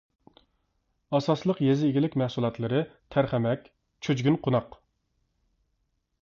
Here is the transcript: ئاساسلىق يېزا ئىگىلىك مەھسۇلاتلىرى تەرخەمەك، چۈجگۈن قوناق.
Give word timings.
ئاساسلىق 1.17 1.61
يېزا 1.65 1.89
ئىگىلىك 1.89 2.17
مەھسۇلاتلىرى 2.21 2.81
تەرخەمەك، 3.17 3.69
چۈجگۈن 4.09 4.41
قوناق. 4.49 4.81